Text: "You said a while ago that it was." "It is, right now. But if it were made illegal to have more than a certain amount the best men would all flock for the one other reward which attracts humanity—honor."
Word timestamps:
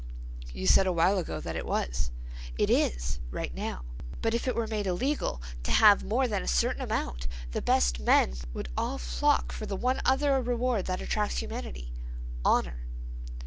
"You 0.51 0.65
said 0.65 0.87
a 0.87 0.91
while 0.91 1.19
ago 1.19 1.39
that 1.39 1.55
it 1.55 1.63
was." 1.63 2.09
"It 2.57 2.71
is, 2.71 3.19
right 3.29 3.53
now. 3.53 3.85
But 4.23 4.33
if 4.33 4.47
it 4.47 4.55
were 4.55 4.65
made 4.65 4.87
illegal 4.87 5.43
to 5.61 5.69
have 5.69 6.03
more 6.03 6.27
than 6.27 6.41
a 6.41 6.47
certain 6.47 6.81
amount 6.81 7.27
the 7.51 7.61
best 7.61 7.99
men 7.99 8.33
would 8.51 8.69
all 8.75 8.97
flock 8.97 9.51
for 9.51 9.67
the 9.67 9.75
one 9.77 10.01
other 10.03 10.41
reward 10.41 10.87
which 10.89 11.01
attracts 11.01 11.37
humanity—honor." 11.37 12.79